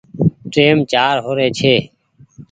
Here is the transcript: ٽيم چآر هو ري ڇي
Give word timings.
ٽيم 0.53 0.77
چآر 0.91 1.15
هو 1.23 1.31
ري 1.37 1.47
ڇي 1.57 1.75